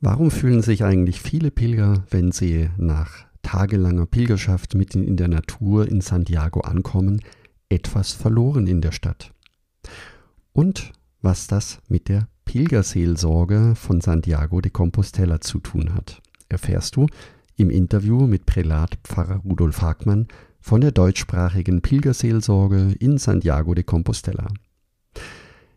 [0.00, 5.88] Warum fühlen sich eigentlich viele Pilger, wenn sie nach tagelanger Pilgerschaft mitten in der Natur
[5.88, 7.22] in Santiago ankommen,
[7.70, 9.32] etwas verloren in der Stadt?
[10.52, 16.20] Und was das mit der Pilgerseelsorge von Santiago de Compostela zu tun hat,
[16.50, 17.06] erfährst du
[17.56, 20.28] im Interview mit Prälat Pfarrer Rudolf Hagmann
[20.60, 24.48] von der deutschsprachigen Pilgerseelsorge in Santiago de Compostela.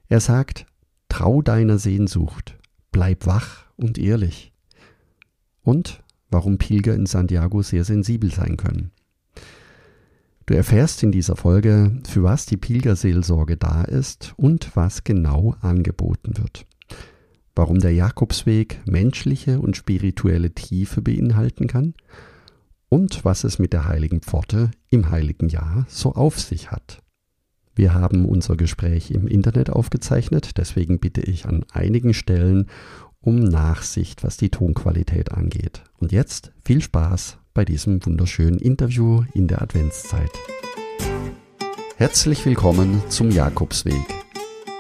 [0.10, 0.66] Er sagt,
[1.08, 2.59] trau deiner Sehnsucht,
[2.92, 4.52] bleib wach und ehrlich.
[5.62, 8.92] Und warum Pilger in Santiago sehr sensibel sein können.
[10.46, 16.38] Du erfährst in dieser Folge, für was die Pilgerseelsorge da ist und was genau angeboten
[16.38, 16.66] wird.
[17.56, 21.94] Warum der Jakobsweg menschliche und spirituelle Tiefe beinhalten kann
[22.90, 27.04] und was es mit der heiligen Pforte im heiligen Jahr so auf sich hat.
[27.80, 32.66] Wir haben unser Gespräch im Internet aufgezeichnet, deswegen bitte ich an einigen Stellen
[33.22, 35.82] um Nachsicht, was die Tonqualität angeht.
[35.98, 40.30] Und jetzt viel Spaß bei diesem wunderschönen Interview in der Adventszeit.
[41.96, 44.04] Herzlich willkommen zum Jakobsweg.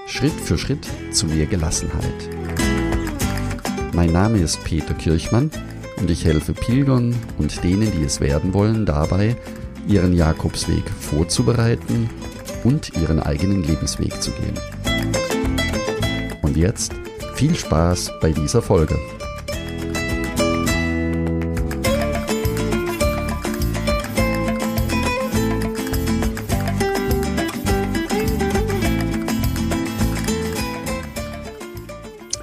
[0.06, 2.30] Schritt für Schritt zu mehr Gelassenheit.
[3.94, 5.52] Mein Name ist Peter Kirchmann
[6.02, 9.38] und ich helfe Pilgern und denen, die es werden wollen, dabei,
[9.88, 12.10] ihren Jakobsweg vorzubereiten
[12.64, 14.56] und ihren eigenen Lebensweg zu gehen.
[16.42, 16.94] Und jetzt
[17.36, 18.98] viel Spaß bei dieser Folge.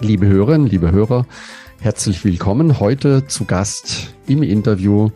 [0.00, 1.26] Liebe Hörerinnen, liebe Hörer,
[1.80, 2.78] herzlich willkommen.
[2.78, 5.10] Heute zu Gast im Interview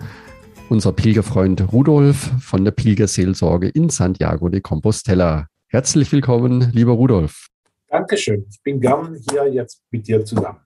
[0.70, 5.48] unser Pilgerfreund Rudolf von der Pilgerseelsorge in Santiago de Compostela.
[5.66, 7.48] Herzlich willkommen, lieber Rudolf.
[7.88, 8.46] Dankeschön.
[8.48, 10.60] Ich bin gern hier jetzt mit dir zusammen.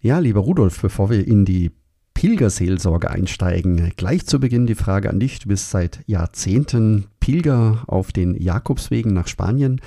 [0.00, 1.72] Ja, lieber Rudolf, bevor wir in die
[2.14, 5.40] Pilgerseelsorge einsteigen, gleich zu Beginn die Frage an dich.
[5.40, 9.82] Du bist seit Jahrzehnten Pilger auf den Jakobswegen nach Spanien.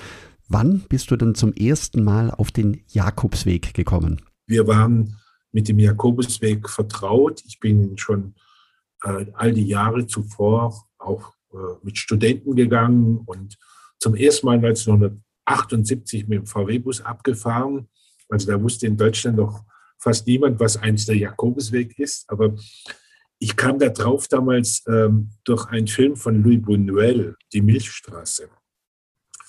[0.48, 4.22] Wann bist du denn zum ersten Mal auf den Jakobsweg gekommen?
[4.46, 5.18] Wir waren
[5.52, 7.42] mit dem Jakobusweg vertraut.
[7.48, 8.36] Ich bin schon
[9.04, 13.58] äh, all die Jahre zuvor auch äh, mit Studenten gegangen und
[14.00, 17.90] zum ersten Mal 1900 78 mit dem VW-Bus abgefahren.
[18.30, 19.64] Also da wusste in Deutschland noch
[20.00, 22.30] fast niemand, was eigentlich der Jakobusweg ist.
[22.30, 22.56] Aber
[23.40, 28.50] ich kam da drauf damals ähm, durch einen Film von Louis Buñuel, Die Milchstraße.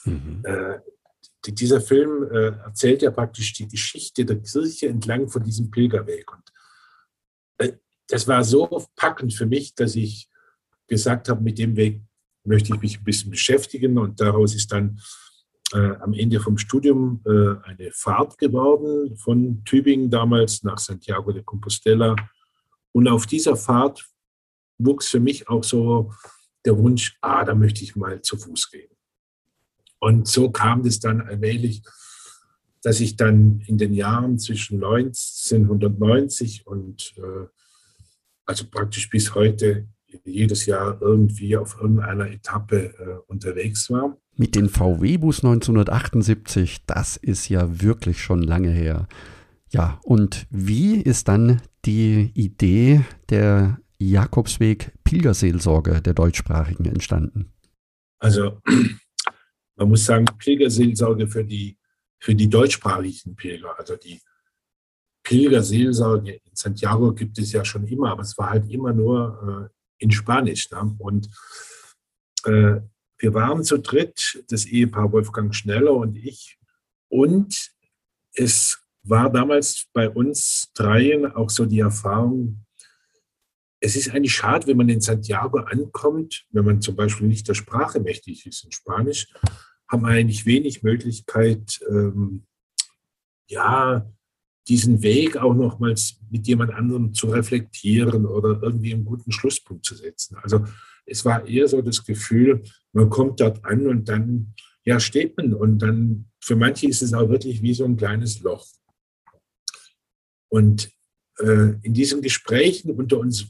[0.04, 0.42] Mhm.
[0.44, 0.78] Äh,
[1.46, 6.32] dieser Film äh, erzählt ja praktisch die Geschichte der Kirche entlang von diesem Pilgerweg.
[6.32, 6.42] Und
[8.08, 10.28] das war so packend für mich, dass ich
[10.86, 12.02] gesagt habe, mit dem Weg
[12.44, 13.98] möchte ich mich ein bisschen beschäftigen.
[13.98, 15.00] Und daraus ist dann
[15.72, 21.42] äh, am Ende vom Studium äh, eine Fahrt geworden von Tübingen damals nach Santiago de
[21.42, 22.14] Compostela.
[22.92, 24.04] Und auf dieser Fahrt
[24.78, 26.12] wuchs für mich auch so
[26.64, 28.90] der Wunsch, ah, da möchte ich mal zu Fuß gehen.
[29.98, 31.82] Und so kam es dann allmählich,
[32.82, 37.46] dass ich dann in den Jahren zwischen 1990 und äh,
[38.46, 39.88] also praktisch bis heute
[40.24, 44.16] jedes Jahr irgendwie auf irgendeiner Etappe äh, unterwegs war.
[44.36, 49.08] Mit dem VW-Bus 1978, das ist ja wirklich schon lange her.
[49.70, 57.52] Ja, und wie ist dann die Idee der Jakobsweg Pilgerseelsorge der Deutschsprachigen entstanden?
[58.18, 58.60] Also,
[59.76, 61.78] man muss sagen, Pilgerseelsorge für die,
[62.18, 64.20] für die deutschsprachigen Pilger, also die
[65.24, 70.04] Pilgerseelsorge in Santiago gibt es ja schon immer, aber es war halt immer nur äh,
[70.04, 70.70] in Spanisch.
[70.70, 70.94] Ne?
[70.98, 71.28] Und
[72.44, 72.80] äh,
[73.18, 76.58] wir waren zu dritt, das Ehepaar Wolfgang Schneller und ich.
[77.08, 77.72] Und
[78.34, 82.64] es war damals bei uns dreien auch so die Erfahrung,
[83.80, 87.54] es ist eigentlich schade, wenn man in Santiago ankommt, wenn man zum Beispiel nicht der
[87.54, 89.28] Sprache mächtig ist in Spanisch,
[89.88, 92.46] haben wir eigentlich wenig Möglichkeit, ähm,
[93.46, 94.10] ja,
[94.68, 99.94] diesen Weg auch nochmals mit jemand anderem zu reflektieren oder irgendwie einen guten Schlusspunkt zu
[99.94, 100.36] setzen.
[100.42, 100.64] Also
[101.06, 102.62] es war eher so das Gefühl,
[102.92, 104.54] man kommt dort an und dann
[104.84, 108.40] ja, steht man und dann, für manche ist es auch wirklich wie so ein kleines
[108.40, 108.66] Loch.
[110.48, 110.90] Und
[111.38, 113.46] äh, in diesen Gesprächen unter uns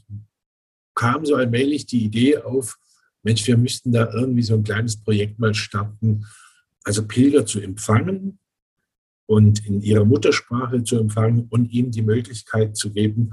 [0.95, 2.77] kam so allmählich die Idee auf,
[3.21, 6.25] Mensch, wir müssten da irgendwie so ein kleines Projekt mal starten,
[6.83, 8.39] also Pilger zu empfangen
[9.27, 13.31] und in ihrer Muttersprache zu empfangen und ihnen die Möglichkeit zu geben,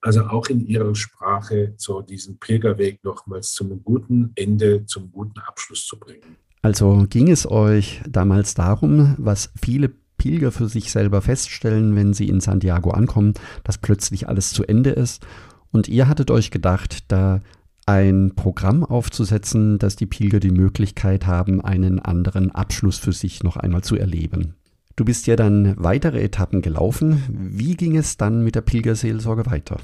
[0.00, 5.86] also auch in ihrer Sprache so diesen Pilgerweg nochmals zum guten Ende, zum guten Abschluss
[5.86, 6.36] zu bringen.
[6.62, 12.28] Also ging es euch damals darum, was viele Pilger für sich selber feststellen, wenn sie
[12.28, 13.34] in Santiago ankommen,
[13.64, 15.26] dass plötzlich alles zu Ende ist.
[15.72, 17.42] Und ihr hattet euch gedacht, da
[17.86, 23.56] ein Programm aufzusetzen, dass die Pilger die Möglichkeit haben, einen anderen Abschluss für sich noch
[23.56, 24.54] einmal zu erleben.
[24.96, 27.22] Du bist ja dann weitere Etappen gelaufen.
[27.28, 29.78] Wie ging es dann mit der Pilgerseelsorge weiter?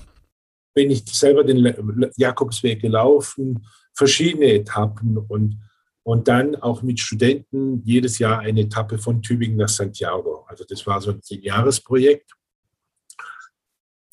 [0.74, 5.60] Bin ich selber den Jakobsweg gelaufen, verschiedene Etappen und,
[6.02, 10.46] und dann auch mit Studenten jedes Jahr eine Etappe von Tübingen nach Santiago.
[10.48, 12.32] Also das war so ein Jahresprojekt.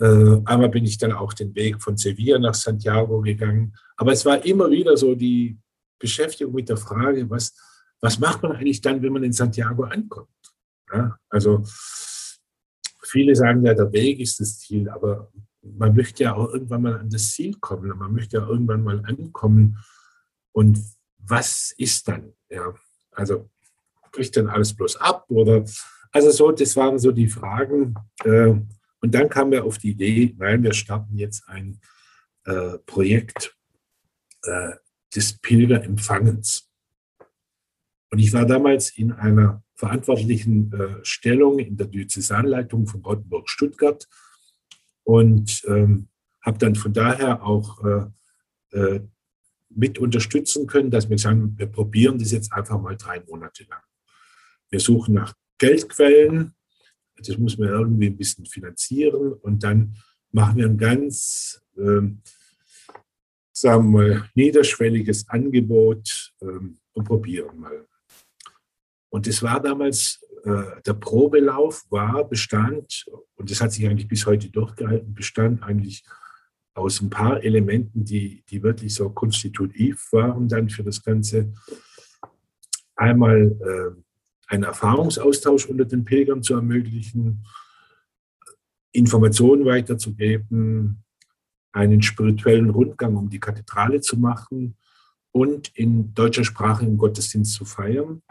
[0.02, 3.74] Äh, einmal bin ich dann auch den Weg von Sevilla nach Santiago gegangen.
[3.96, 5.58] Aber es war immer wieder so die
[5.98, 7.54] Beschäftigung mit der Frage, was,
[8.02, 10.28] was macht man eigentlich dann, wenn man in Santiago ankommt?
[10.94, 11.64] Ja, also
[13.04, 15.32] viele sagen ja, der Weg ist das Ziel, aber
[15.62, 17.90] man möchte ja auch irgendwann mal an das Ziel kommen.
[17.98, 19.78] Man möchte ja irgendwann mal ankommen.
[20.52, 20.80] Und
[21.18, 22.34] was ist dann?
[22.50, 22.74] Ja,
[23.12, 23.50] also
[24.12, 25.64] bricht dann alles bloß ab oder
[26.12, 27.96] also so, das waren so die Fragen.
[28.24, 28.56] Äh,
[29.02, 31.80] und dann kam er auf die Idee, nein, wir starten jetzt ein
[32.46, 33.56] äh, Projekt
[34.44, 34.72] äh,
[35.16, 36.69] des Pilgerempfangens.
[38.12, 44.08] Und ich war damals in einer verantwortlichen äh, Stellung in der Diözesanleitung von Rottenburg-Stuttgart
[45.04, 46.10] und ähm,
[46.42, 49.02] habe dann von daher auch äh, äh,
[49.70, 53.82] mit unterstützen können, dass wir sagen, wir probieren das jetzt einfach mal drei Monate lang.
[54.70, 56.54] Wir suchen nach Geldquellen,
[57.18, 59.96] das muss man irgendwie ein bisschen finanzieren und dann
[60.32, 62.22] machen wir ein ganz, ähm,
[63.52, 67.89] sagen wir mal, niederschwelliges Angebot ähm, und probieren mal.
[69.10, 74.26] Und das war damals, äh, der Probelauf war, bestand, und das hat sich eigentlich bis
[74.26, 76.04] heute durchgehalten, bestand eigentlich
[76.76, 81.52] aus ein paar Elementen, die, die wirklich so konstitutiv waren dann für das Ganze.
[82.96, 87.46] Einmal äh, einen Erfahrungsaustausch unter den Pilgern zu ermöglichen,
[88.92, 91.04] Informationen weiterzugeben,
[91.72, 94.76] einen spirituellen Rundgang um die Kathedrale zu machen
[95.32, 98.24] und in deutscher Sprache im Gottesdienst zu feiern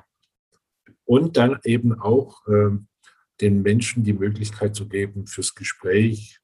[1.08, 2.76] und dann eben auch äh,
[3.40, 6.38] den Menschen die Möglichkeit zu geben fürs Gespräch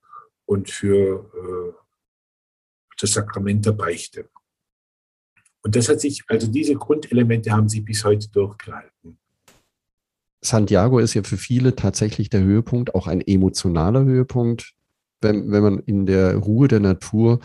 [0.46, 1.72] und für äh,
[2.98, 4.30] das Sakrament der Beichte.
[5.62, 9.18] Und das hat sich, also diese Grundelemente haben sich bis heute durchgehalten.
[10.40, 14.72] Santiago ist ja für viele tatsächlich der Höhepunkt, auch ein emotionaler Höhepunkt,
[15.20, 17.40] wenn, wenn man in der Ruhe der Natur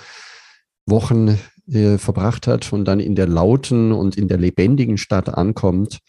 [0.86, 1.38] Wochen
[1.68, 6.00] äh, verbracht hat und dann in der lauten und in der lebendigen Stadt ankommt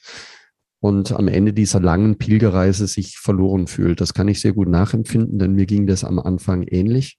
[0.81, 4.01] und am Ende dieser langen Pilgerreise sich verloren fühlt.
[4.01, 7.19] Das kann ich sehr gut nachempfinden, denn mir ging das am Anfang ähnlich.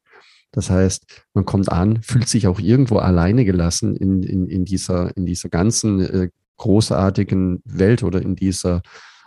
[0.51, 5.15] Das heißt, man kommt an, fühlt sich auch irgendwo alleine gelassen in, in, in, dieser,
[5.15, 8.81] in dieser ganzen äh, großartigen Welt oder in dieser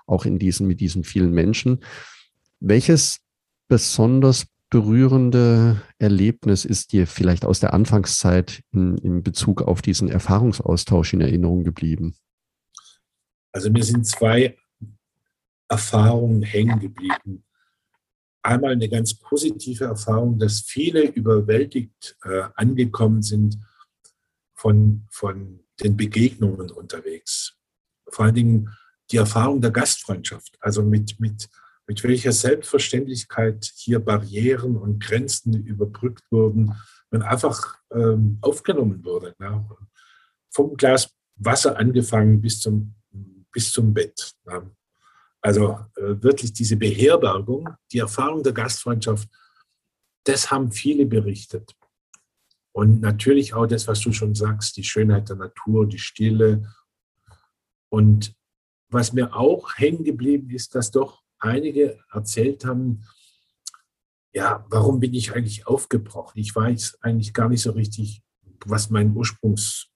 [0.07, 1.81] auch in diesen, mit diesen vielen Menschen.
[2.61, 3.21] Welches
[3.69, 11.15] besonders berührende Erlebnis ist dir vielleicht aus der Anfangszeit in, in Bezug auf diesen Erfahrungsaustausch
[11.15, 12.17] in Erinnerung geblieben?
[13.55, 14.57] Also mir sind zwei
[15.69, 17.45] Erfahrungen hängen geblieben.
[18.43, 23.57] Einmal eine ganz positive Erfahrung, dass viele überwältigt äh, angekommen sind
[24.55, 27.57] von, von den Begegnungen unterwegs.
[28.09, 28.71] Vor allen Dingen
[29.11, 31.49] die Erfahrung der Gastfreundschaft, also mit, mit,
[31.87, 36.75] mit welcher Selbstverständlichkeit hier Barrieren und Grenzen überbrückt wurden,
[37.11, 39.35] wenn einfach ähm, aufgenommen wurde.
[39.39, 39.65] Ne?
[40.51, 42.95] Vom Glas Wasser angefangen bis zum,
[43.55, 44.35] bis zum Bett.
[45.41, 49.29] Also äh, wirklich diese Beherbergung, die Erfahrung der Gastfreundschaft,
[50.25, 51.75] das haben viele berichtet.
[52.73, 56.75] Und natürlich auch das, was du schon sagst, die Schönheit der Natur, die Stille.
[57.89, 58.35] Und
[58.89, 63.05] was mir auch hängen geblieben ist, dass doch einige erzählt haben,
[64.33, 66.41] ja, warum bin ich eigentlich aufgebrochen?
[66.41, 68.23] Ich weiß eigentlich gar nicht so richtig,
[68.67, 69.91] was mein Ursprungs,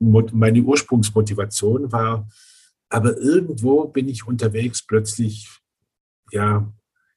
[0.00, 2.28] meine Ursprungsmotivation war.
[2.88, 5.48] Aber irgendwo bin ich unterwegs plötzlich
[6.32, 6.72] ja,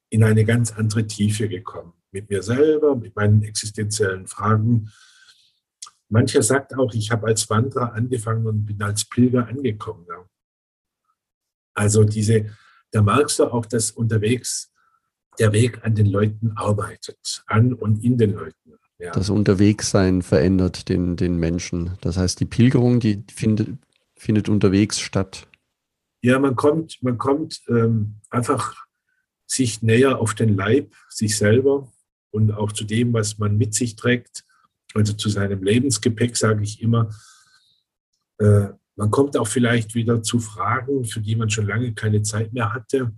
[0.10, 1.94] in eine ganz andere Tiefe gekommen.
[2.12, 4.92] Mit mir selber, mit meinen existenziellen Fragen,
[6.10, 10.06] Mancher sagt auch, ich habe als Wanderer angefangen und bin als Pilger angekommen.
[10.08, 10.30] Ja.
[11.74, 12.56] Also diese,
[12.92, 14.72] da merkst du auch, dass unterwegs
[15.40, 18.73] der Weg an den Leuten arbeitet, an und in den Leuten.
[19.04, 19.12] Ja.
[19.12, 21.98] Das Unterwegssein verändert den, den Menschen.
[22.02, 23.70] Das heißt, die Pilgerung, die findet,
[24.16, 25.48] findet unterwegs statt.
[26.22, 28.76] Ja, man kommt, man kommt ähm, einfach
[29.46, 31.92] sich näher auf den Leib, sich selber
[32.32, 34.46] und auch zu dem, was man mit sich trägt
[34.94, 37.10] also zu seinem Lebensgepäck sage ich immer,
[38.38, 42.54] äh, man kommt auch vielleicht wieder zu Fragen, für die man schon lange keine Zeit
[42.54, 43.12] mehr hatte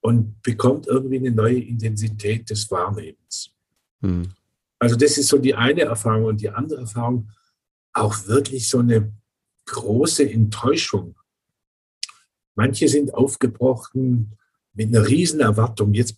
[0.00, 3.50] und bekommt irgendwie eine neue Intensität des Wahrnehmens.
[4.00, 4.28] Mhm.
[4.78, 7.30] Also das ist so die eine Erfahrung und die andere Erfahrung,
[7.92, 9.12] auch wirklich so eine
[9.66, 11.16] große Enttäuschung.
[12.54, 14.36] Manche sind aufgebrochen
[14.74, 16.16] mit einer riesen Erwartung, jetzt,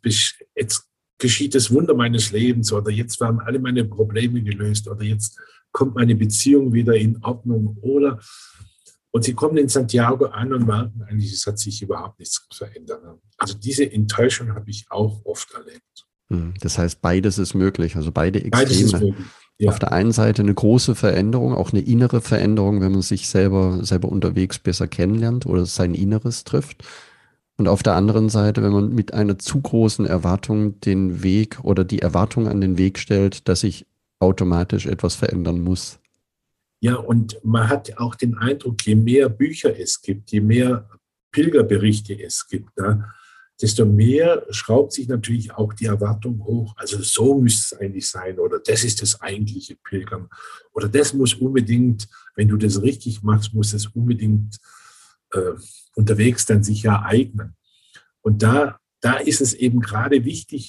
[0.54, 5.38] jetzt geschieht das Wunder meines Lebens oder jetzt werden alle meine Probleme gelöst oder jetzt
[5.72, 8.18] kommt meine Beziehung wieder in Ordnung oder
[9.16, 13.02] und sie kommen in Santiago an und merken eigentlich, es hat sich überhaupt nichts verändert.
[13.38, 15.95] Also diese Enttäuschung habe ich auch oft erlebt.
[16.30, 19.14] Hm, das heißt, beides ist möglich, also beide Extreme.
[19.58, 19.70] Ja.
[19.70, 23.82] Auf der einen Seite eine große Veränderung, auch eine innere Veränderung, wenn man sich selber,
[23.84, 26.84] selber unterwegs besser kennenlernt oder sein Inneres trifft.
[27.56, 31.84] Und auf der anderen Seite, wenn man mit einer zu großen Erwartung den Weg oder
[31.84, 33.86] die Erwartung an den Weg stellt, dass sich
[34.18, 35.98] automatisch etwas verändern muss.
[36.80, 40.86] Ja, und man hat auch den Eindruck, je mehr Bücher es gibt, je mehr
[41.30, 43.06] Pilgerberichte es gibt, ne,
[43.60, 46.74] desto mehr schraubt sich natürlich auch die Erwartung hoch.
[46.76, 50.28] Also so müsste es eigentlich sein oder das ist das eigentliche Pilgern
[50.72, 54.58] oder das muss unbedingt, wenn du das richtig machst, muss es unbedingt
[55.32, 55.52] äh,
[55.94, 57.56] unterwegs dann sich ereignen.
[58.20, 60.68] Und da, da ist es eben gerade wichtig,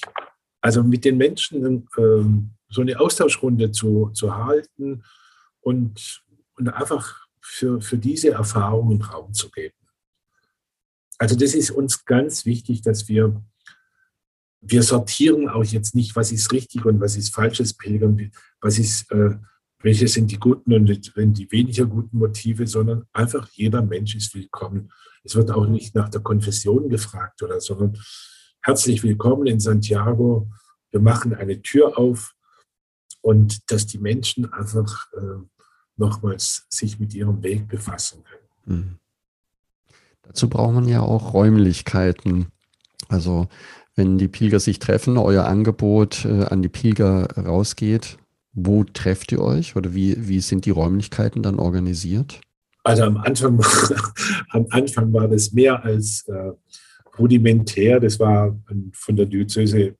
[0.60, 2.24] also mit den Menschen äh,
[2.70, 5.02] so eine Austauschrunde zu, zu halten
[5.60, 6.22] und,
[6.56, 9.74] und einfach für, für diese Erfahrungen Raum zu geben.
[11.18, 13.42] Also das ist uns ganz wichtig, dass wir,
[14.60, 19.10] wir sortieren auch jetzt nicht, was ist richtig und was ist falsches Pilgern, was ist,
[19.10, 19.36] äh,
[19.80, 24.92] welche sind die guten und die weniger guten Motive, sondern einfach jeder Mensch ist willkommen.
[25.24, 27.98] Es wird auch nicht nach der Konfession gefragt oder, sondern
[28.62, 30.48] herzlich willkommen in Santiago.
[30.90, 32.34] Wir machen eine Tür auf
[33.20, 35.42] und dass die Menschen einfach äh,
[35.96, 38.78] nochmals sich mit ihrem Weg befassen können.
[38.78, 38.98] Mhm.
[40.28, 42.46] Dazu braucht man ja auch Räumlichkeiten.
[43.08, 43.48] Also
[43.96, 48.18] wenn die Pilger sich treffen, euer Angebot äh, an die Pilger rausgeht,
[48.52, 52.40] wo trefft ihr euch oder wie, wie sind die Räumlichkeiten dann organisiert?
[52.84, 53.60] Also am Anfang,
[54.50, 56.52] am Anfang war das mehr als äh,
[57.18, 57.98] rudimentär.
[58.00, 58.56] Das war
[58.92, 59.94] von der Diözese äh,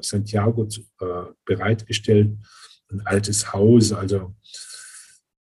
[0.00, 0.68] Santiago
[1.00, 1.04] äh,
[1.44, 2.36] bereitgestellt,
[2.90, 3.92] ein altes Haus.
[3.92, 4.34] Also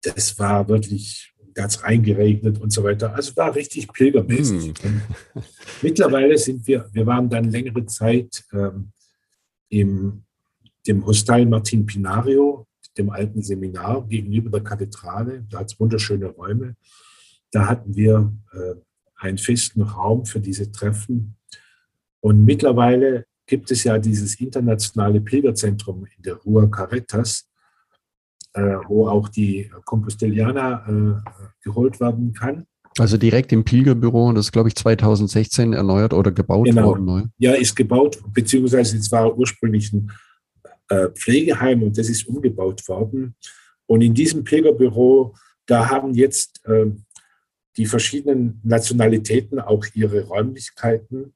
[0.03, 3.15] das war wirklich da hat es reingeregnet und so weiter.
[3.15, 4.73] Also war richtig pilgermäßig.
[4.81, 5.03] Hm.
[5.83, 8.93] Mittlerweile sind wir, wir waren dann längere Zeit ähm,
[9.69, 10.25] im
[10.87, 15.45] dem Hostel Martin Pinario, dem alten Seminar gegenüber der Kathedrale.
[15.49, 16.77] Da hat es wunderschöne Räume.
[17.51, 18.75] Da hatten wir äh,
[19.17, 21.37] einen festen Raum für diese Treffen.
[22.21, 27.50] Und mittlerweile gibt es ja dieses internationale Pilgerzentrum in der Rua Caretas, äh,
[28.55, 31.31] wo auch die Compostellianer äh,
[31.63, 32.67] geholt werden kann.
[32.99, 36.89] Also direkt im Pilgerbüro, das ist, glaube ich, 2016 erneuert oder gebaut genau.
[36.89, 37.05] worden.
[37.05, 37.23] Neu.
[37.39, 40.11] Ja, ist gebaut, beziehungsweise es war ursprünglich ein
[40.89, 43.37] äh, Pflegeheim und das ist umgebaut worden.
[43.87, 45.35] Und in diesem Pilgerbüro,
[45.67, 46.87] da haben jetzt äh,
[47.77, 51.35] die verschiedenen Nationalitäten auch ihre Räumlichkeiten.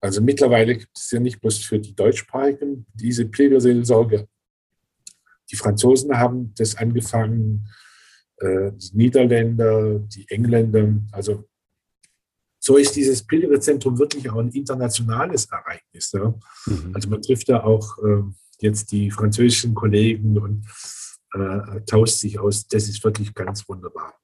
[0.00, 4.26] Also mittlerweile gibt es ja nicht bloß für die Deutschsprachigen diese Pilgerseelsorge,
[5.50, 7.68] die Franzosen haben das angefangen,
[8.36, 10.94] äh, die Niederländer, die Engländer.
[11.12, 11.44] Also
[12.58, 16.12] so ist dieses Pilgerzentrum wirklich auch ein internationales Ereignis.
[16.12, 16.34] Ja?
[16.66, 16.92] Mhm.
[16.94, 18.22] Also man trifft da auch äh,
[18.60, 20.66] jetzt die französischen Kollegen und
[21.34, 22.66] äh, tauscht sich aus.
[22.66, 24.14] Das ist wirklich ganz wunderbar.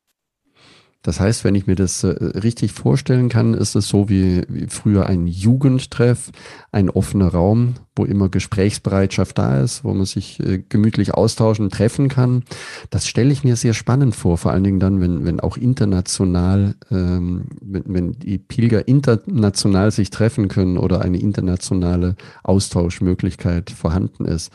[1.07, 4.67] Das heißt, wenn ich mir das äh, richtig vorstellen kann, ist es so wie, wie,
[4.67, 6.33] früher ein Jugendtreff,
[6.73, 12.09] ein offener Raum, wo immer Gesprächsbereitschaft da ist, wo man sich äh, gemütlich austauschen, treffen
[12.09, 12.43] kann.
[12.91, 16.75] Das stelle ich mir sehr spannend vor, vor allen Dingen dann, wenn, wenn auch international,
[16.91, 24.51] ähm, wenn, wenn die Pilger international sich treffen können oder eine internationale Austauschmöglichkeit vorhanden ist.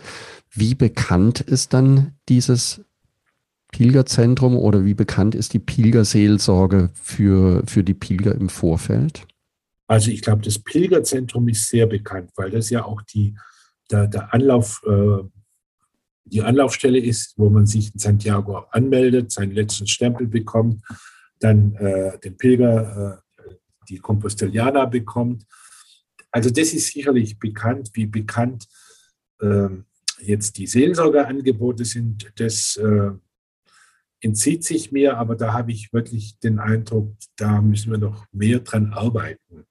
[0.50, 2.82] Wie bekannt ist dann dieses
[3.72, 9.26] Pilgerzentrum oder wie bekannt ist die Pilgerseelsorge für, für die Pilger im Vorfeld?
[9.88, 13.36] Also ich glaube, das Pilgerzentrum ist sehr bekannt, weil das ja auch die,
[13.90, 15.24] der, der Anlauf, äh,
[16.26, 20.82] die Anlaufstelle ist, wo man sich in Santiago anmeldet, seinen letzten Stempel bekommt,
[21.40, 23.54] dann äh, den Pilger, äh,
[23.90, 25.46] die Compostelliana bekommt.
[26.32, 28.68] Also das ist sicherlich bekannt, wie bekannt
[29.42, 29.86] ähm,
[30.20, 32.32] jetzt die Seelsorgeangebote sind.
[32.38, 33.12] Das äh,
[34.22, 38.60] entzieht sich mir, aber da habe ich wirklich den Eindruck, da müssen wir noch mehr
[38.60, 39.66] dran arbeiten.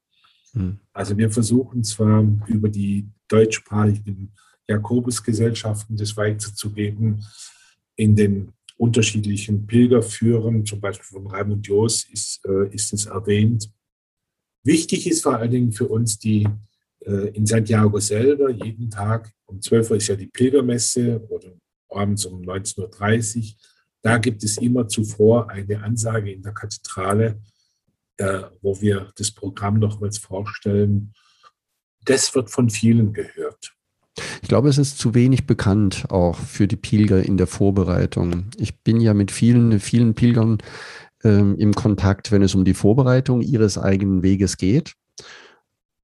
[0.53, 0.81] Hm.
[0.93, 4.33] Also wir versuchen zwar über die deutschsprachigen
[4.69, 7.25] Jakobusgesellschaften das weiterzugeben
[7.97, 13.71] in den unterschiedlichen Pilgerführern, zum Beispiel von Raimund Joos ist, äh, ist es erwähnt.
[14.65, 16.49] Wichtig ist vor allen Dingen für uns die
[17.01, 21.53] äh, in Santiago selber, jeden Tag um 12 Uhr ist ja die Pilgermesse oder
[21.91, 23.45] abends um 19.30 Uhr.
[24.03, 27.41] Da gibt es immer zuvor eine Ansage in der Kathedrale,
[28.17, 31.13] äh, wo wir das Programm nochmals vorstellen.
[32.05, 33.75] Das wird von vielen gehört.
[34.43, 38.47] Ich glaube, es ist zu wenig bekannt auch für die Pilger in der Vorbereitung.
[38.57, 40.59] Ich bin ja mit vielen, vielen Pilgern
[41.23, 44.95] ähm, im Kontakt, wenn es um die Vorbereitung ihres eigenen Weges geht.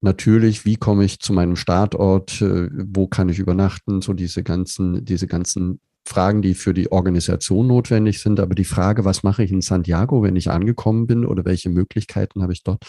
[0.03, 5.05] Natürlich, wie komme ich zu meinem Startort, äh, wo kann ich übernachten, so diese ganzen,
[5.05, 8.41] diese ganzen Fragen, die für die Organisation notwendig sind.
[8.41, 12.43] Aber die Frage, was mache ich in Santiago, wenn ich angekommen bin oder welche Möglichkeiten
[12.43, 12.85] habe ich dort,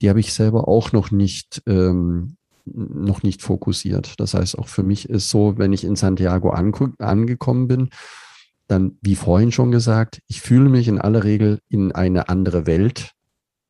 [0.00, 4.14] die habe ich selber auch noch nicht ähm, noch nicht fokussiert.
[4.18, 7.90] Das heißt, auch für mich ist so, wenn ich in Santiago angekommen bin,
[8.66, 13.12] dann, wie vorhin schon gesagt, ich fühle mich in aller Regel in eine andere Welt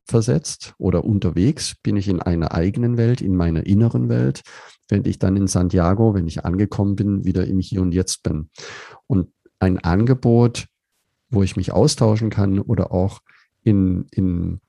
[0.05, 4.41] versetzt oder unterwegs bin ich in einer eigenen Welt, in meiner inneren Welt,
[4.89, 8.49] während ich dann in Santiago, wenn ich angekommen bin, wieder im Hier und Jetzt bin.
[9.07, 9.29] Und
[9.59, 10.67] ein Angebot,
[11.29, 13.21] wo ich mich austauschen kann oder auch
[13.63, 14.59] in, in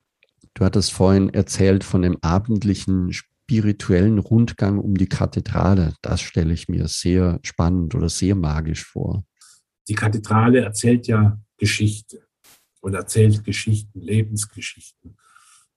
[0.54, 5.94] du hattest vorhin erzählt von dem abendlichen spirituellen Rundgang um die Kathedrale.
[6.02, 9.24] Das stelle ich mir sehr spannend oder sehr magisch vor.
[9.88, 12.22] Die Kathedrale erzählt ja Geschichte
[12.80, 15.16] und erzählt Geschichten, Lebensgeschichten.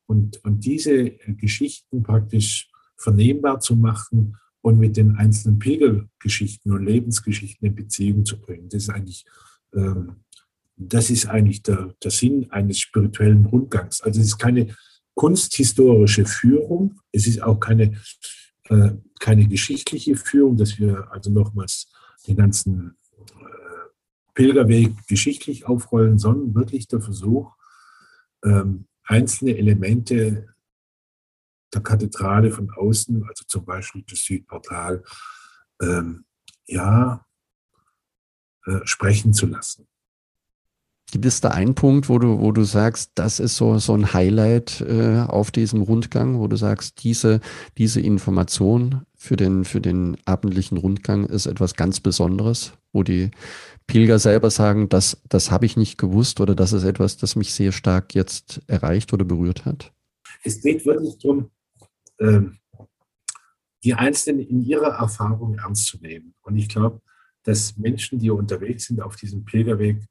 [0.08, 7.68] Und, und diese Geschichten praktisch vernehmbar zu machen und mit den einzelnen Pilgergeschichten und Lebensgeschichten
[7.68, 9.26] in Beziehung zu bringen, das ist eigentlich,
[9.74, 10.18] ähm,
[10.78, 14.02] das ist eigentlich der, der Sinn eines spirituellen Rundgangs.
[14.02, 14.76] Also es ist keine
[15.16, 17.00] kunsthistorische Führung.
[17.12, 17.94] Es ist auch keine,
[18.66, 21.92] äh, keine geschichtliche Führung, dass wir also nochmals
[22.28, 27.56] den ganzen äh, Pilgerweg geschichtlich aufrollen, sondern wirklich der Versuch,
[28.44, 30.56] ähm, einzelne Elemente
[31.74, 35.04] der Kathedrale von außen, also zum Beispiel das Südportal,
[35.82, 36.26] ähm,
[36.66, 37.26] ja,
[38.66, 39.88] äh, sprechen zu lassen.
[41.12, 44.14] Gibt es da einen Punkt, wo du, wo du sagst, das ist so, so ein
[44.14, 47.42] Highlight äh, auf diesem Rundgang, wo du sagst, diese,
[47.78, 53.30] diese Information für den, für den abendlichen Rundgang ist etwas ganz Besonderes, wo die
[53.88, 57.54] Pilger selber sagen, das, das habe ich nicht gewusst oder das ist etwas, das mich
[57.54, 59.94] sehr stark jetzt erreicht oder berührt hat?
[60.44, 61.52] Es geht wirklich darum,
[62.20, 62.58] ähm,
[63.84, 66.34] die Einzelnen in ihrer Erfahrung ernst zu nehmen.
[66.42, 67.02] Und ich glaube,
[67.44, 70.04] dass Menschen, die unterwegs sind auf diesem Pilgerweg,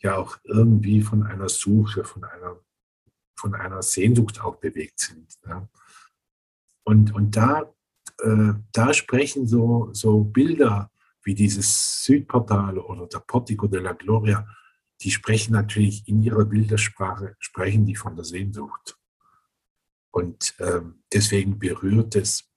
[0.00, 2.60] ja auch irgendwie von einer Suche, von einer,
[3.36, 5.38] von einer Sehnsucht auch bewegt sind.
[6.84, 7.74] Und, und da,
[8.20, 10.90] äh, da sprechen so, so Bilder
[11.28, 14.48] wie dieses Südportal oder der Portico della Gloria,
[15.02, 18.96] die sprechen natürlich in ihrer Bildersprache, sprechen die von der Sehnsucht.
[20.10, 20.80] Und äh,
[21.12, 22.50] deswegen berührt es,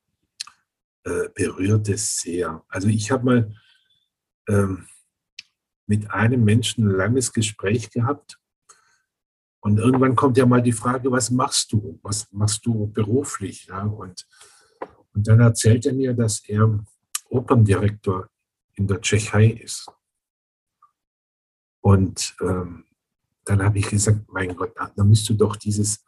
[1.04, 2.64] äh, berührt es sehr.
[2.70, 3.56] Also ich habe mal
[4.48, 4.88] ähm,
[5.86, 8.40] mit einem Menschen ein langes Gespräch gehabt.
[9.60, 12.00] Und irgendwann kommt ja mal die Frage, was machst du?
[12.04, 13.66] Was machst du beruflich?
[13.66, 14.26] Ja, und,
[15.14, 16.80] und dann erzählt er mir, dass er
[17.26, 18.31] Operndirektor
[18.82, 19.88] in der Tschechei ist.
[21.82, 22.86] Und ähm,
[23.46, 26.04] dann habe ich gesagt, mein Gott, dann müsst du doch dieses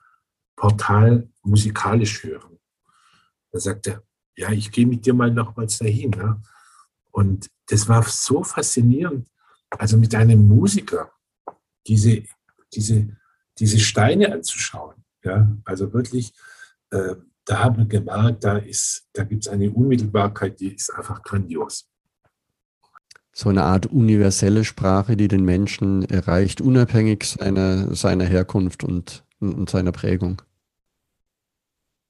[0.55, 2.59] Portal musikalisch hören.
[3.51, 4.03] Da sagt er,
[4.35, 6.11] ja, ich gehe mit dir mal nochmals dahin.
[6.13, 6.41] Ja?
[7.11, 9.29] Und das war so faszinierend,
[9.69, 11.11] also mit einem Musiker
[11.85, 12.23] diese,
[12.73, 13.15] diese,
[13.59, 15.03] diese Steine anzuschauen.
[15.23, 16.33] Ja, also wirklich,
[16.89, 18.59] äh, da haben wir gemerkt, da,
[19.13, 21.92] da gibt es eine Unmittelbarkeit, die ist einfach grandios.
[23.33, 29.69] So eine Art universelle Sprache, die den Menschen erreicht, unabhängig seiner, seiner Herkunft und, und
[29.69, 30.41] seiner Prägung.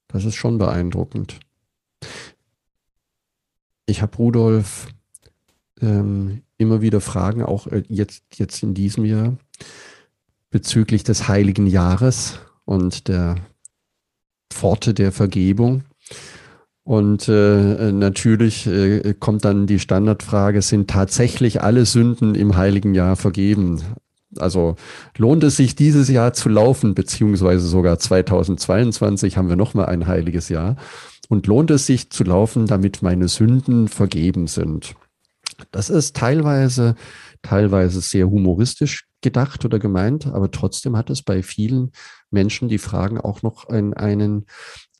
[0.09, 1.39] Das ist schon beeindruckend.
[3.85, 4.87] Ich habe Rudolf
[5.81, 9.37] ähm, immer wieder Fragen, auch äh, jetzt, jetzt in diesem Jahr,
[10.49, 13.35] bezüglich des Heiligen Jahres und der
[14.51, 15.83] Pforte der Vergebung.
[16.83, 23.15] Und äh, natürlich äh, kommt dann die Standardfrage, sind tatsächlich alle Sünden im heiligen Jahr
[23.15, 23.81] vergeben?
[24.37, 24.75] Also
[25.17, 30.49] lohnt es sich dieses Jahr zu laufen, beziehungsweise sogar 2022 haben wir nochmal ein heiliges
[30.49, 30.75] Jahr.
[31.29, 34.95] Und lohnt es sich zu laufen, damit meine Sünden vergeben sind?
[35.71, 36.95] Das ist teilweise,
[37.41, 41.91] teilweise sehr humoristisch gedacht oder gemeint, aber trotzdem hat es bei vielen
[42.29, 44.47] Menschen die Fragen auch noch einen, einen,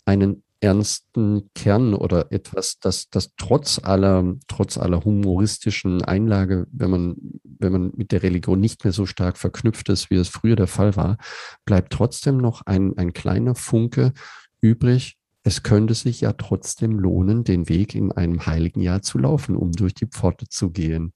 [0.06, 7.16] einen ernsten Kern oder etwas, das, das trotz aller, trotz aller humoristischen Einlage, wenn man,
[7.44, 10.68] wenn man mit der Religion nicht mehr so stark verknüpft ist, wie es früher der
[10.68, 11.18] Fall war,
[11.66, 14.14] bleibt trotzdem noch ein, ein kleiner Funke
[14.62, 15.18] übrig.
[15.44, 19.74] Es könnte sich ja trotzdem lohnen, den Weg in einem heiligen Jahr zu laufen, um
[19.74, 21.12] durch die Pforte zu gehen.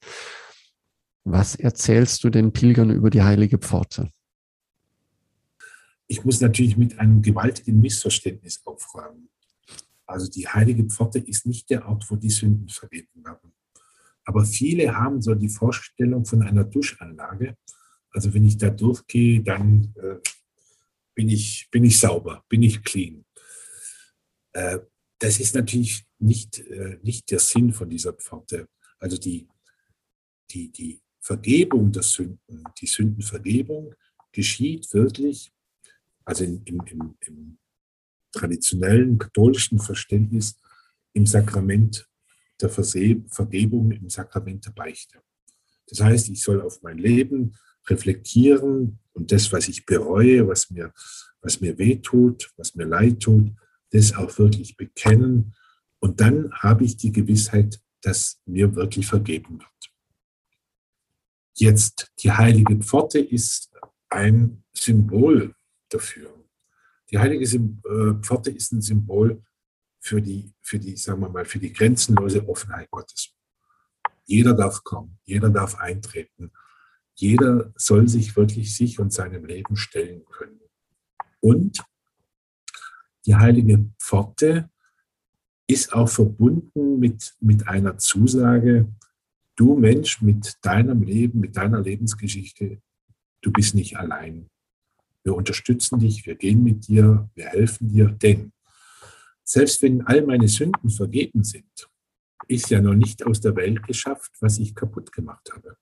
[1.24, 4.12] Was erzählst du den Pilgern über die heilige Pforte?
[6.08, 9.27] Ich muss natürlich mit einem gewaltigen Missverständnis aufräumen.
[10.08, 13.54] Also die heilige Pforte ist nicht der Ort, wo die Sünden vergeben werden.
[14.24, 17.58] Aber viele haben so die Vorstellung von einer Duschanlage.
[18.12, 20.16] Also wenn ich da durchgehe, dann äh,
[21.14, 23.26] bin, ich, bin ich sauber, bin ich clean.
[24.54, 24.80] Äh,
[25.20, 28.68] das ist natürlich nicht, äh, nicht der Sinn von dieser Pforte.
[29.00, 29.48] Also die,
[30.52, 33.94] die, die Vergebung der Sünden, die Sündenvergebung
[34.32, 35.52] geschieht wirklich,
[36.24, 37.58] also im, im, im
[38.32, 40.60] traditionellen katholischen Verständnis,
[41.14, 42.08] im Sakrament
[42.62, 45.20] der Vergebung, im Sakrament der Beichte.
[45.88, 47.56] Das heißt, ich soll auf mein Leben
[47.88, 50.94] reflektieren und das, was ich bereue, was mir,
[51.42, 53.52] was mir wehtut, was mir leid tut,
[53.92, 55.56] das auch wirklich bekennen.
[56.00, 59.94] Und dann habe ich die Gewissheit, dass mir wirklich vergeben wird.
[61.56, 63.72] Jetzt, die heilige Pforte ist
[64.10, 65.56] ein Symbol
[65.90, 66.32] dafür.
[67.12, 69.42] Die heilige äh, Pforte ist ein Symbol
[70.00, 73.34] für die, für die, sagen wir mal, für die grenzenlose Offenheit Gottes.
[74.26, 76.52] Jeder darf kommen, jeder darf eintreten,
[77.16, 80.60] jeder soll sich wirklich sich und seinem Leben stellen können.
[81.40, 81.84] Und
[83.26, 84.70] die heilige Pforte
[85.68, 88.88] ist auch verbunden mit, mit einer Zusage,
[89.56, 92.82] du Mensch mit deinem Leben, mit deiner Lebensgeschichte,
[93.42, 94.50] du bist nicht allein.
[95.28, 98.54] Wir unterstützen dich, wir gehen mit dir, wir helfen dir, denn
[99.44, 101.90] selbst wenn all meine Sünden vergeben sind,
[102.48, 105.76] ist ja noch nicht aus der Welt geschafft, was ich kaputt gemacht habe.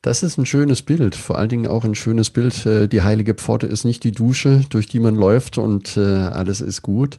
[0.00, 2.64] Das ist ein schönes Bild, vor allen Dingen auch ein schönes Bild.
[2.64, 6.62] Äh, die heilige Pforte ist nicht die Dusche, durch die man läuft und äh, alles
[6.62, 7.18] ist gut.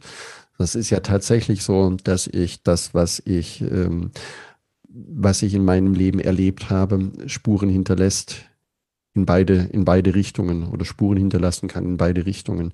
[0.58, 4.10] Das ist ja tatsächlich so, dass ich das, was ich ähm,
[4.88, 8.44] was ich in meinem Leben erlebt habe, Spuren hinterlässt
[9.14, 12.72] in beide, in beide Richtungen oder Spuren hinterlassen kann in beide Richtungen.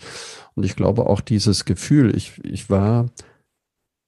[0.55, 3.11] Und ich glaube auch dieses Gefühl, ich, ich war,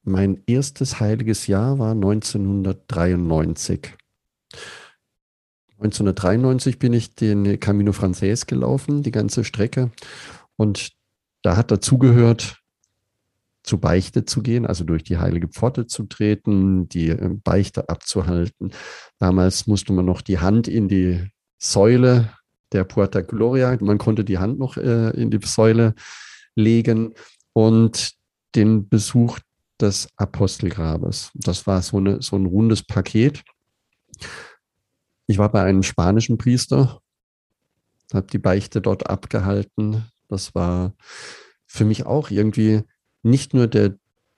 [0.02, 3.92] mein erstes heiliges Jahr war 1993.
[5.76, 9.90] 1993 bin ich den Camino Frances gelaufen, die ganze Strecke.
[10.56, 10.92] Und
[11.42, 12.62] da hat dazugehört,
[13.64, 18.72] zu Beichte zu gehen, also durch die heilige Pforte zu treten, die äh, Beichte abzuhalten.
[19.18, 21.28] Damals musste man noch die Hand in die
[21.62, 22.32] Säule
[22.72, 25.94] der Puerta Gloria, man konnte die Hand noch äh, in die Säule
[26.56, 27.14] legen
[27.52, 28.14] und
[28.56, 29.38] den Besuch
[29.80, 31.30] des Apostelgrabes.
[31.34, 33.44] Das war so, eine, so ein rundes Paket.
[35.28, 37.00] Ich war bei einem spanischen Priester,
[38.12, 40.06] habe die Beichte dort abgehalten.
[40.28, 40.94] Das war
[41.66, 42.82] für mich auch irgendwie
[43.22, 43.94] nicht nur der,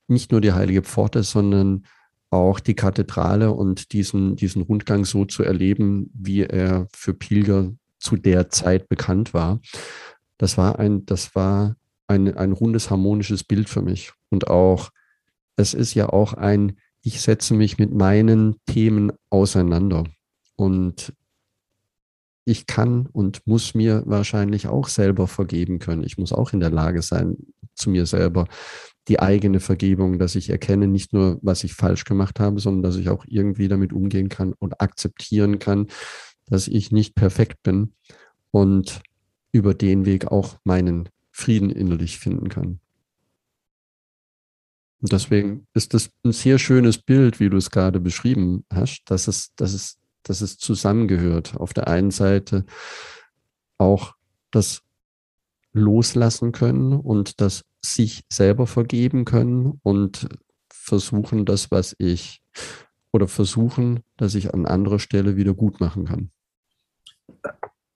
[0.09, 1.87] nicht nur die heilige Pforte, sondern
[2.35, 8.16] auch die Kathedrale und diesen, diesen Rundgang so zu erleben, wie er für Pilger zu
[8.16, 9.61] der Zeit bekannt war.
[10.37, 11.77] Das war ein, das war
[12.09, 14.12] ein, ein rundes harmonisches Bild für mich.
[14.31, 14.90] Und auch,
[15.57, 20.05] es ist ja auch ein, ich setze mich mit meinen Themen auseinander.
[20.57, 21.14] Und
[22.44, 26.03] ich kann und muss mir wahrscheinlich auch selber vergeben können.
[26.03, 27.37] Ich muss auch in der Lage sein,
[27.75, 28.49] zu mir selber
[29.09, 32.97] die eigene Vergebung, dass ich erkenne nicht nur, was ich falsch gemacht habe, sondern dass
[32.97, 35.88] ich auch irgendwie damit umgehen kann und akzeptieren kann,
[36.47, 37.93] dass ich nicht perfekt bin
[38.51, 39.03] und
[39.53, 42.81] über den Weg auch meinen Frieden innerlich finden kann.
[45.01, 49.29] Und deswegen ist das ein sehr schönes Bild, wie du es gerade beschrieben hast, dass
[49.29, 51.57] es, dass es dass es zusammengehört.
[51.57, 52.64] Auf der einen Seite
[53.79, 54.14] auch
[54.51, 54.83] das
[55.75, 60.29] Loslassen können und das sich selber vergeben können und
[60.73, 62.41] versuchen, das, was ich
[63.13, 66.31] oder versuchen, dass ich an anderer Stelle wieder gut machen kann.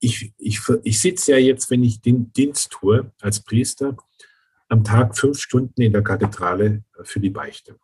[0.01, 3.97] Ich, ich, ich sitze ja jetzt, wenn ich den Dienst tue als Priester,
[4.69, 7.79] am Tag fünf Stunden in der Kathedrale für die Beichte.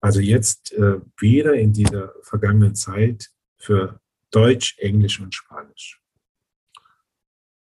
[0.00, 6.00] Also jetzt äh, wieder in dieser vergangenen Zeit für Deutsch, Englisch und Spanisch.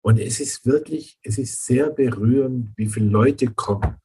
[0.01, 3.97] Und es ist wirklich, es ist sehr berührend, wie viele Leute kommen.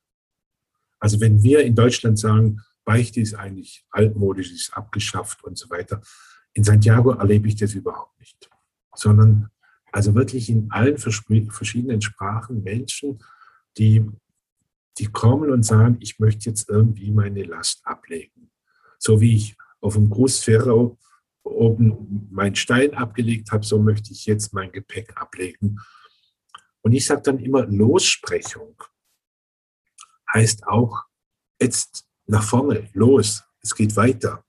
[0.99, 6.01] Also wenn wir in Deutschland sagen, Beichte ist eigentlich altmodisch, ist abgeschafft und so weiter.
[6.53, 8.49] In Santiago erlebe ich das überhaupt nicht,
[8.95, 9.51] sondern
[9.93, 13.23] also wirklich in allen verschiedenen Sprachen Menschen,
[13.79, 14.05] die
[14.99, 18.51] die kommen und sagen, ich möchte jetzt irgendwie meine Last ablegen.
[18.99, 20.99] So wie ich auf dem Großferro
[21.47, 25.79] oben meinen Stein abgelegt habe, so möchte ich jetzt mein Gepäck ablegen.
[26.83, 28.81] Und ich sage dann immer, Lossprechung
[30.33, 31.05] heißt auch
[31.61, 34.45] jetzt nach vorne, los, es geht weiter.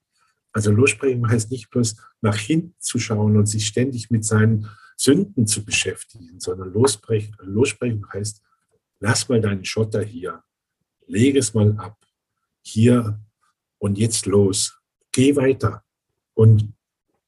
[0.51, 5.45] Also Lossprechung heißt nicht bloß nach hinten zu schauen und sich ständig mit seinen Sünden
[5.45, 8.41] zu beschäftigen, sondern Lossprechung heißt,
[8.99, 10.43] lass mal deinen Schotter hier,
[11.05, 11.97] lege es mal ab,
[12.61, 13.19] hier
[13.77, 14.79] und jetzt los,
[15.11, 15.83] geh weiter
[16.33, 16.73] und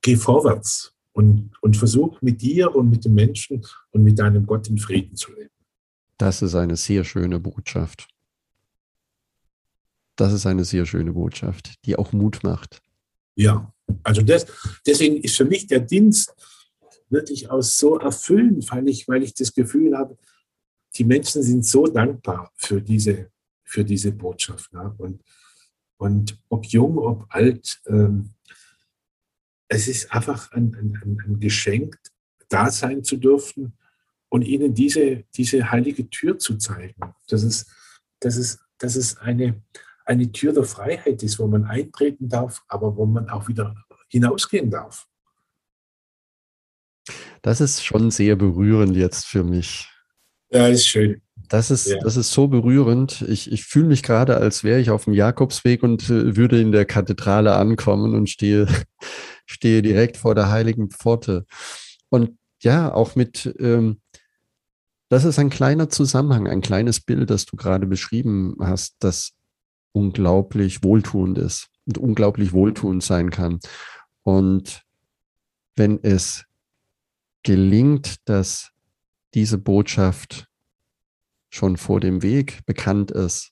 [0.02, 4.68] geh vorwärts und, und versuch mit dir und mit den Menschen und mit deinem Gott
[4.68, 5.50] in Frieden zu leben.
[6.18, 8.08] Das ist eine sehr schöne Botschaft.
[10.16, 12.82] Das ist eine sehr schöne Botschaft, die auch Mut macht.
[13.36, 14.46] Ja, also das,
[14.86, 16.34] deswegen ist für mich der Dienst
[17.10, 20.18] wirklich auch so erfüllend, weil ich, weil ich das Gefühl habe,
[20.96, 23.32] die Menschen sind so dankbar für diese,
[23.64, 24.74] für diese Botschaft.
[24.74, 24.94] Ne?
[24.98, 25.22] Und,
[25.98, 28.32] und ob jung, ob alt, ähm,
[29.70, 31.98] es ist einfach ein, ein, ein Geschenk,
[32.50, 33.78] da sein zu dürfen
[34.28, 37.14] und ihnen diese, diese heilige Tür zu zeigen.
[37.28, 37.72] Das ist,
[38.20, 39.62] das ist, das ist eine,
[40.06, 43.76] eine Tür der Freiheit ist, wo man eintreten darf, aber wo man auch wieder
[44.10, 45.08] hinausgehen darf.
[47.44, 49.88] Das ist schon sehr berührend jetzt für mich.
[50.52, 51.22] Ja, ist schön.
[51.48, 51.98] Das ist, ja.
[52.02, 53.22] das ist so berührend.
[53.24, 56.72] Ich, ich fühle mich gerade, als wäre ich auf dem Jakobsweg und äh, würde in
[56.72, 58.68] der Kathedrale ankommen und stehe,
[59.50, 61.46] stehe direkt vor der heiligen Pforte.
[62.10, 64.02] Und ja, auch mit, ähm,
[65.10, 69.32] das ist ein kleiner Zusammenhang, ein kleines Bild, das du gerade beschrieben hast, das
[69.92, 73.60] unglaublich wohltuend ist und unglaublich wohltuend sein kann.
[74.24, 74.84] Und
[75.76, 76.46] wenn es
[77.42, 78.70] gelingt, dass
[79.34, 80.48] diese Botschaft
[81.50, 83.52] schon vor dem Weg bekannt ist,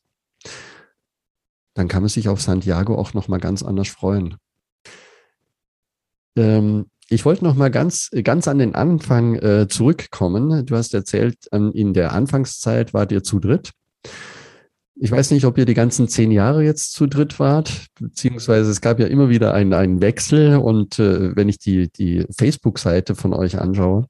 [1.74, 4.38] dann kann man sich auf Santiago auch noch mal ganz anders freuen.
[6.38, 10.66] Ähm, ich wollte noch mal ganz, ganz an den Anfang äh, zurückkommen.
[10.66, 13.72] Du hast erzählt, ähm, in der Anfangszeit wart ihr zu dritt.
[15.00, 18.82] Ich weiß nicht, ob ihr die ganzen zehn Jahre jetzt zu dritt wart, beziehungsweise es
[18.82, 20.58] gab ja immer wieder einen, einen Wechsel.
[20.58, 24.08] Und äh, wenn ich die, die Facebook-Seite von euch anschaue,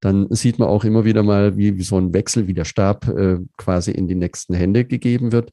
[0.00, 3.08] dann sieht man auch immer wieder mal, wie, wie so ein Wechsel, wie der Stab
[3.08, 5.50] äh, quasi in die nächsten Hände gegeben wird.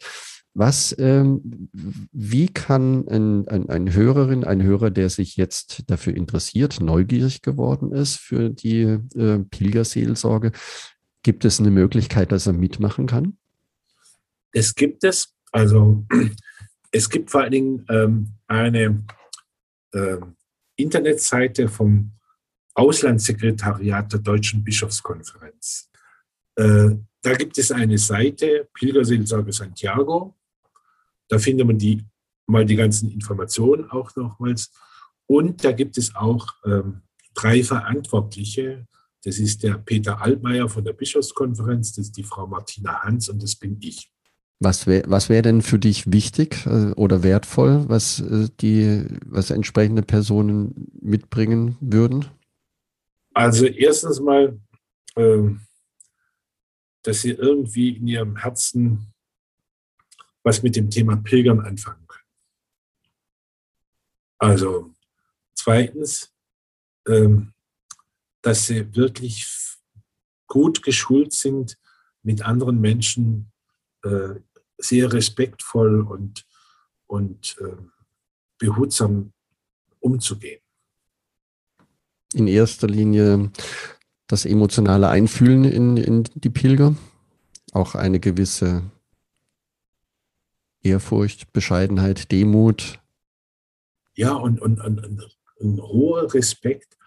[0.57, 1.69] Was, ähm,
[2.13, 7.91] wie kann ein, ein, ein Hörerin, ein Hörer, der sich jetzt dafür interessiert, neugierig geworden
[7.91, 10.53] ist für die äh, Pilgerseelsorge,
[11.23, 13.37] gibt es eine Möglichkeit, dass er mitmachen kann?
[14.53, 15.33] Es gibt es.
[15.51, 16.05] Also
[16.91, 19.03] es gibt vor allen Dingen ähm, eine
[19.91, 20.17] äh,
[20.77, 22.11] Internetseite vom
[22.75, 25.89] Auslandssekretariat der Deutschen Bischofskonferenz.
[26.55, 26.91] Äh,
[27.21, 30.35] da gibt es eine Seite, Pilgerseelsorge Santiago.
[31.27, 32.03] Da findet man die,
[32.47, 34.71] mal die ganzen Informationen auch nochmals.
[35.27, 37.01] Und da gibt es auch ähm,
[37.33, 38.87] drei Verantwortliche.
[39.23, 43.41] Das ist der Peter Altmaier von der Bischofskonferenz, das ist die Frau Martina Hans und
[43.41, 44.11] das bin ich.
[44.59, 49.49] Was wäre was wär denn für dich wichtig äh, oder wertvoll, was äh, die, was
[49.49, 52.25] entsprechende Personen mitbringen würden?
[53.33, 54.57] Also erstens mal,
[55.17, 55.61] ähm,
[57.03, 59.13] dass sie irgendwie in ihrem Herzen
[60.45, 62.23] was mit dem Thema Pilgern anfangen können.
[64.37, 64.93] Also
[65.53, 66.31] zweitens,
[67.07, 67.53] ähm,
[68.41, 69.45] dass sie wirklich
[70.47, 71.77] gut geschult sind,
[72.21, 73.51] mit anderen Menschen
[74.03, 74.35] äh,
[74.77, 76.45] sehr respektvoll und,
[77.07, 77.91] und ähm,
[78.57, 79.33] behutsam
[79.99, 80.61] umzugehen
[82.35, 83.49] in erster Linie
[84.27, 86.95] das emotionale Einfühlen in, in die Pilger,
[87.71, 88.83] auch eine gewisse
[90.85, 92.99] Ehrfurcht, Bescheidenheit, Demut.
[94.15, 96.97] Ja, und, und, und, ein hoher Respekt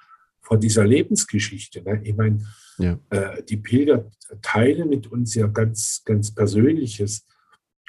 [0.40, 1.82] vor dieser Lebensgeschichte.
[1.82, 2.00] Ne?
[2.04, 2.46] Ich meine,
[2.78, 2.98] ja.
[3.10, 4.10] äh, die Pilger
[4.40, 7.26] teilen mit uns ja ganz, ganz Persönliches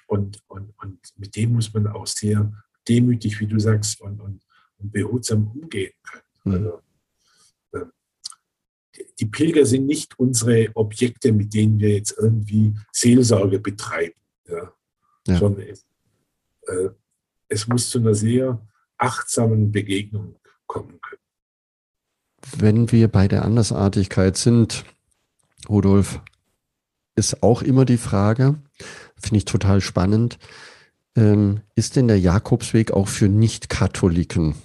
[0.08, 2.52] und, und, und mit dem muss man auch sehr
[2.88, 4.46] demütig, wie du sagst, und, und,
[4.78, 6.24] und behutsam umgehen können.
[6.44, 6.54] Mhm.
[6.54, 6.82] Also,
[9.20, 14.20] die Pilger sind nicht unsere Objekte, mit denen wir jetzt irgendwie Seelsorge betreiben.
[14.48, 14.74] Ja.
[15.30, 15.38] Ja.
[15.38, 15.86] Sondern es,
[16.68, 16.90] äh,
[17.48, 18.62] es muss zu einer sehr
[18.98, 20.36] achtsamen Begegnung
[20.68, 21.22] kommen können.
[22.58, 24.86] Wenn wir bei der Andersartigkeit sind,
[25.68, 26.22] Rudolf,
[27.16, 28.60] ist auch immer die Frage,
[29.18, 30.40] finde ich total spannend,
[31.16, 34.56] ähm, ist denn der Jakobsweg auch für Nicht-Katholiken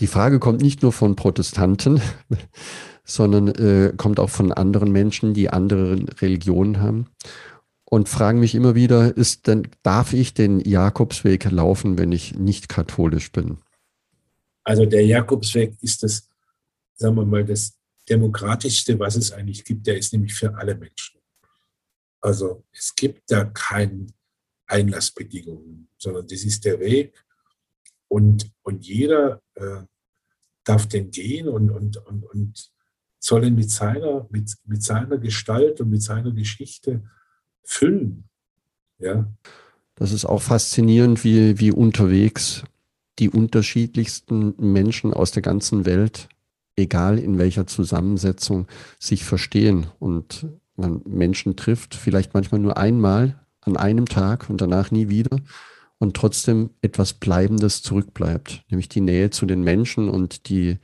[0.00, 2.00] die Frage kommt nicht nur von Protestanten,
[3.04, 7.06] sondern äh, kommt auch von anderen Menschen, die andere Religionen haben.
[7.94, 12.68] Und frage mich immer wieder, ist denn, darf ich den Jakobsweg laufen, wenn ich nicht
[12.68, 13.58] katholisch bin?
[14.64, 16.28] Also der Jakobsweg ist das,
[16.94, 17.78] sagen wir mal, das
[18.08, 19.86] demokratischste, was es eigentlich gibt.
[19.86, 21.20] Der ist nämlich für alle Menschen.
[22.20, 24.06] Also es gibt da keine
[24.66, 27.24] Einlassbedingungen, sondern das ist der Weg.
[28.08, 29.82] Und, und jeder äh,
[30.64, 32.72] darf den gehen und, und, und, und
[33.20, 37.04] soll ihn mit seiner, mit, mit seiner Gestalt und mit seiner Geschichte
[37.64, 38.24] füllen.
[38.98, 39.26] Ja.
[39.96, 42.64] Das ist auch faszinierend, wie, wie unterwegs
[43.18, 46.28] die unterschiedlichsten Menschen aus der ganzen Welt,
[46.76, 48.66] egal in welcher Zusammensetzung,
[48.98, 50.46] sich verstehen und
[50.76, 55.38] man Menschen trifft, vielleicht manchmal nur einmal an einem Tag und danach nie wieder
[55.98, 60.78] und trotzdem etwas Bleibendes zurückbleibt, nämlich die Nähe zu den Menschen und die,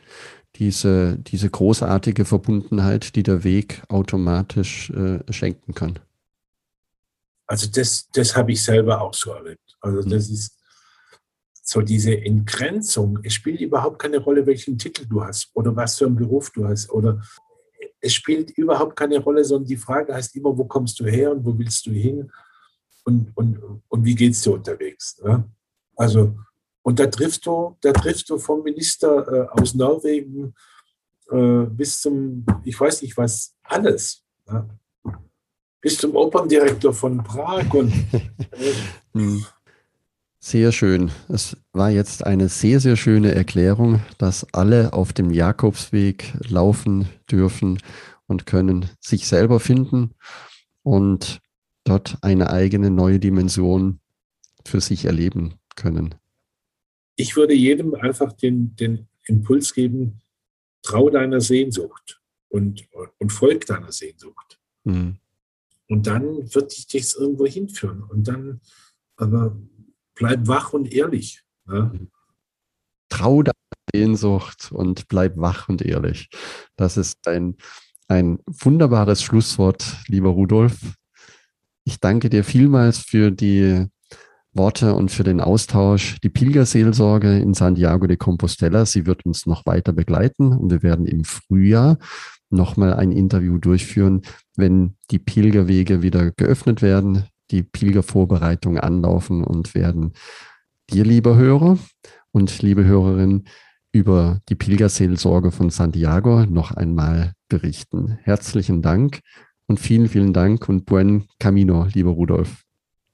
[0.57, 5.99] diese, diese großartige Verbundenheit, die der Weg automatisch äh, schenken kann.
[7.51, 9.77] Also das, das habe ich selber auch so erlebt.
[9.81, 10.35] Also das mhm.
[10.35, 10.57] ist
[11.65, 13.19] so diese Entgrenzung.
[13.25, 16.69] Es spielt überhaupt keine Rolle, welchen Titel du hast oder was für einen Beruf du
[16.69, 17.21] hast oder
[18.01, 21.45] es spielt überhaupt keine Rolle, sondern die Frage heißt immer, wo kommst du her und
[21.45, 22.31] wo willst du hin
[23.05, 23.59] und, und,
[23.89, 25.21] und wie geht es dir unterwegs.
[25.21, 25.51] Ne?
[25.97, 26.39] Also,
[26.83, 30.55] und da triffst du, da triffst du vom Minister äh, aus Norwegen
[31.33, 34.25] äh, bis zum, ich weiß nicht was, alles.
[34.47, 34.69] Ne?
[35.81, 37.73] Bis zum Operndirektor von Prag.
[37.73, 37.93] Und,
[39.15, 39.45] hm.
[40.41, 41.11] sehr schön.
[41.29, 47.79] Es war jetzt eine sehr, sehr schöne Erklärung, dass alle auf dem Jakobsweg laufen dürfen
[48.27, 50.15] und können sich selber finden
[50.83, 51.41] und
[51.85, 54.01] dort eine eigene neue Dimension
[54.65, 56.15] für sich erleben können.
[57.17, 60.21] Ich würde jedem einfach den, den Impuls geben,
[60.83, 62.89] trau deiner Sehnsucht und,
[63.19, 64.59] und folg deiner Sehnsucht.
[64.85, 65.17] Mhm.
[65.91, 68.05] Und dann wird dich das irgendwo hinführen.
[68.05, 68.61] Und dann,
[69.17, 69.57] aber
[70.15, 71.43] bleib wach und ehrlich.
[71.69, 71.93] Ja?
[73.09, 73.55] Trau deiner
[73.93, 76.29] Sehnsucht und bleib wach und ehrlich.
[76.77, 77.57] Das ist ein,
[78.07, 80.79] ein wunderbares Schlusswort, lieber Rudolf.
[81.85, 83.89] Ich danke dir vielmals für die
[84.53, 86.21] Worte und für den Austausch.
[86.21, 91.07] Die Pilgerseelsorge in Santiago de Compostela, sie wird uns noch weiter begleiten und wir werden
[91.07, 91.99] im Frühjahr
[92.51, 94.23] nochmal ein Interview durchführen,
[94.57, 100.13] wenn die Pilgerwege wieder geöffnet werden, die Pilgervorbereitungen anlaufen und werden
[100.91, 101.79] dir, lieber Hörer
[102.33, 103.45] und liebe Hörerin,
[103.93, 108.19] über die Pilgerseelsorge von Santiago noch einmal berichten.
[108.23, 109.21] Herzlichen Dank
[109.67, 112.63] und vielen, vielen Dank und buen camino, lieber Rudolf.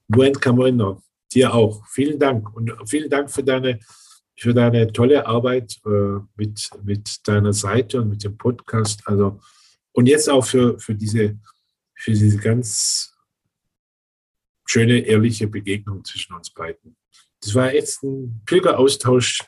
[0.07, 1.01] Buen camino,
[1.33, 1.83] dir auch.
[1.87, 3.79] Vielen Dank und vielen Dank für deine
[4.37, 9.01] für deine tolle Arbeit äh, mit, mit deiner Seite und mit dem Podcast.
[9.05, 9.39] Also,
[9.93, 11.37] und jetzt auch für, für, diese,
[11.95, 13.15] für diese ganz
[14.65, 16.95] schöne, ehrliche Begegnung zwischen uns beiden.
[17.41, 19.41] Das war jetzt ein Pilgeraustausch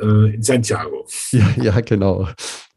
[0.00, 1.06] äh, in Santiago.
[1.32, 2.28] Ja, ja, genau.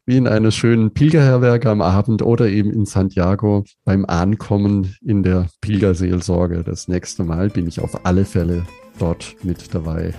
[0.06, 5.48] Wie in einer schönen Pilgerherberge am Abend oder eben in Santiago beim Ankommen in der
[5.60, 6.64] Pilgerseelsorge.
[6.64, 8.66] Das nächste Mal bin ich auf alle Fälle
[8.98, 10.14] dort mit dabei.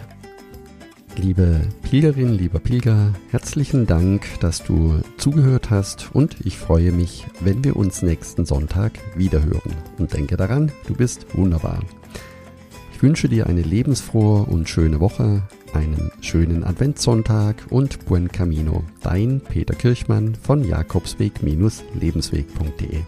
[1.17, 7.63] Liebe Pilgerin, lieber Pilger, herzlichen Dank, dass du zugehört hast und ich freue mich, wenn
[7.63, 9.75] wir uns nächsten Sonntag wiederhören.
[9.97, 11.83] Und denke daran, du bist wunderbar.
[12.93, 15.43] Ich wünsche dir eine lebensfrohe und schöne Woche,
[15.73, 18.83] einen schönen Adventssonntag und Buen Camino.
[19.01, 23.01] Dein Peter Kirchmann von Jakobsweg-lebensweg.de.